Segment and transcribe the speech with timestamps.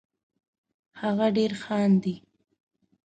[1.01, 2.15] هغه ډېر خاندي